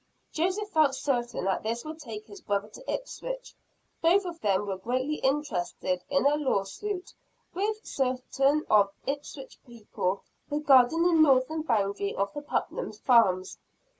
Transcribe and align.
Joseph 0.31 0.69
felt 0.69 0.95
certain 0.95 1.45
that 1.45 1.61
this 1.61 1.85
would 1.85 1.99
take 1.99 2.25
his 2.25 2.41
brother 2.41 2.69
to 2.69 2.91
Ipswich. 2.91 3.53
Both 4.01 4.25
of 4.25 4.41
them 4.41 4.65
were 4.65 4.75
greatly 4.79 5.17
interested 5.17 6.01
in 6.09 6.25
a 6.25 6.37
lawsuit 6.37 7.13
with 7.53 7.85
certain 7.85 8.65
of 8.67 8.89
the 9.05 9.11
Ipswich 9.11 9.59
people, 9.63 10.23
regarding 10.49 11.03
the 11.03 11.13
northern 11.13 11.61
boundary 11.61 12.15
of 12.15 12.33
the 12.33 12.41
Putnam 12.41 12.93
farms. 12.93 13.59